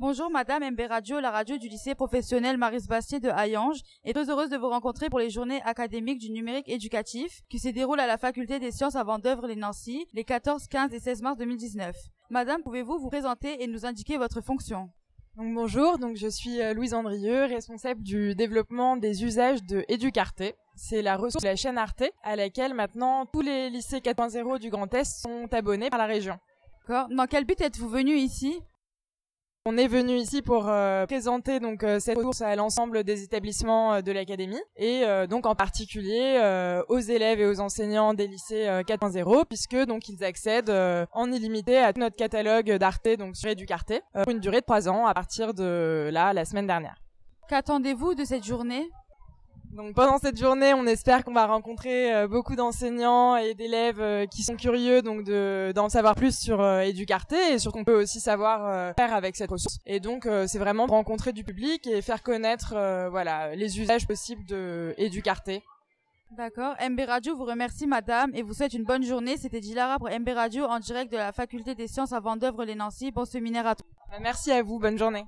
Bonjour 0.00 0.30
Madame 0.30 0.64
MB 0.70 0.80
Radio, 0.88 1.20
la 1.20 1.30
radio 1.30 1.58
du 1.58 1.68
lycée 1.68 1.94
professionnel 1.94 2.56
Maris 2.56 2.86
Bastier 2.88 3.20
de 3.20 3.28
Hayange 3.28 3.82
est 4.02 4.14
très 4.14 4.30
heureuse 4.30 4.48
de 4.48 4.56
vous 4.56 4.70
rencontrer 4.70 5.10
pour 5.10 5.18
les 5.18 5.28
journées 5.28 5.60
académiques 5.66 6.20
du 6.20 6.30
numérique 6.30 6.70
éducatif 6.70 7.42
qui 7.50 7.58
se 7.58 7.68
déroulent 7.68 8.00
à 8.00 8.06
la 8.06 8.16
faculté 8.16 8.58
des 8.58 8.70
sciences 8.70 8.96
avant 8.96 9.18
d'œuvre 9.18 9.46
les 9.46 9.56
Nancy 9.56 10.06
les 10.14 10.24
14, 10.24 10.68
15 10.68 10.94
et 10.94 11.00
16 11.00 11.20
mars 11.20 11.36
2019. 11.36 11.94
Madame, 12.30 12.62
pouvez-vous 12.62 12.98
vous 12.98 13.10
présenter 13.10 13.62
et 13.62 13.66
nous 13.66 13.84
indiquer 13.84 14.16
votre 14.16 14.40
fonction? 14.40 14.88
Donc 15.36 15.52
bonjour, 15.52 15.98
donc 15.98 16.16
je 16.16 16.28
suis 16.28 16.62
euh, 16.62 16.72
Louise 16.72 16.94
Andrieux, 16.94 17.44
responsable 17.44 18.02
du 18.02 18.34
développement 18.34 18.96
des 18.96 19.22
usages 19.22 19.62
de 19.64 19.84
Educarte. 19.88 20.44
C'est 20.76 21.02
la 21.02 21.18
ressource 21.18 21.44
de 21.44 21.48
la 21.48 21.56
chaîne 21.56 21.76
Arte 21.76 22.04
à 22.22 22.36
laquelle 22.36 22.72
maintenant 22.72 23.26
tous 23.26 23.42
les 23.42 23.68
lycées 23.68 23.98
4.0 23.98 24.60
du 24.60 24.70
Grand 24.70 24.94
Est 24.94 25.20
sont 25.20 25.46
abonnés 25.52 25.90
par 25.90 25.98
la 25.98 26.06
région. 26.06 26.38
D'accord. 26.88 27.08
Dans 27.14 27.26
quel 27.26 27.44
but 27.44 27.60
êtes-vous 27.60 27.90
venu 27.90 28.16
ici? 28.16 28.62
On 29.66 29.76
est 29.76 29.88
venu 29.88 30.16
ici 30.16 30.40
pour 30.40 30.68
euh, 30.68 31.04
présenter 31.06 31.60
donc 31.60 31.84
euh, 31.84 32.00
cette 32.00 32.16
ressource 32.16 32.40
à 32.40 32.56
l'ensemble 32.56 33.04
des 33.04 33.22
établissements 33.22 33.94
euh, 33.94 34.00
de 34.00 34.10
l'académie 34.10 34.60
et 34.76 35.04
donc 35.28 35.44
en 35.46 35.54
particulier 35.54 36.40
aux 36.88 36.98
élèves 36.98 37.40
et 37.40 37.46
aux 37.46 37.60
enseignants 37.60 38.14
des 38.14 38.26
lycées 38.26 38.66
4.0 38.66 39.44
puisque 39.46 39.76
donc 39.76 40.08
ils 40.08 40.24
accèdent 40.24 40.72
en 41.12 41.30
illimité 41.30 41.78
à 41.78 41.92
notre 41.96 42.16
catalogue 42.16 42.72
d'Arte 42.72 43.08
donc 43.18 43.36
sur 43.36 43.50
pour 43.50 44.30
une 44.30 44.40
durée 44.40 44.60
de 44.60 44.64
trois 44.64 44.88
ans 44.88 45.06
à 45.06 45.14
partir 45.14 45.52
de 45.52 46.08
là 46.12 46.32
la 46.32 46.44
semaine 46.44 46.66
dernière. 46.66 46.96
Qu'attendez-vous 47.48 48.14
de 48.14 48.24
cette 48.24 48.44
journée? 48.44 48.88
Donc 49.72 49.94
pendant 49.94 50.18
cette 50.18 50.38
journée, 50.38 50.74
on 50.74 50.84
espère 50.86 51.24
qu'on 51.24 51.32
va 51.32 51.46
rencontrer 51.46 52.12
euh, 52.12 52.26
beaucoup 52.26 52.56
d'enseignants 52.56 53.36
et 53.36 53.54
d'élèves 53.54 54.00
euh, 54.00 54.26
qui 54.26 54.42
sont 54.42 54.56
curieux 54.56 55.00
donc 55.00 55.22
de 55.22 55.72
d'en 55.74 55.88
savoir 55.88 56.16
plus 56.16 56.36
sur 56.36 56.60
euh, 56.60 56.80
Educarte 56.80 57.32
et 57.32 57.58
sur 57.58 57.70
qu'on 57.72 57.84
peut 57.84 57.94
aussi 57.94 58.18
savoir 58.20 58.94
faire 58.96 59.14
avec 59.14 59.36
cette 59.36 59.50
ressource. 59.50 59.78
Et 59.86 60.00
donc 60.00 60.28
c'est 60.46 60.58
vraiment 60.58 60.86
rencontrer 60.86 61.32
du 61.32 61.44
public 61.44 61.86
et 61.86 62.02
faire 62.02 62.22
connaître 62.22 62.74
voilà 63.10 63.54
les 63.54 63.80
usages 63.80 64.06
possibles 64.06 64.44
de 64.44 64.94
Educarte. 64.98 65.50
D'accord. 66.32 66.74
MB 66.80 67.00
Radio 67.06 67.36
vous 67.36 67.44
remercie 67.44 67.86
madame 67.86 68.30
et 68.34 68.42
vous 68.42 68.54
souhaite 68.54 68.74
une 68.74 68.84
bonne 68.84 69.04
journée. 69.04 69.36
C'était 69.36 69.60
Dilara 69.60 69.98
pour 69.98 70.08
MB 70.08 70.28
Radio 70.28 70.64
en 70.64 70.78
direct 70.78 71.10
de 71.10 71.16
la 71.16 71.32
faculté 71.32 71.74
des 71.74 71.88
sciences 71.88 72.12
avant 72.12 72.36
d'œuvre 72.36 72.64
les 72.64 72.74
Nancy. 72.74 73.10
Bon 73.10 73.24
séminaire 73.24 73.66
à 73.66 73.74
tous. 73.74 73.84
Merci 74.20 74.52
à 74.52 74.62
vous, 74.62 74.78
bonne 74.78 74.98
journée. 74.98 75.24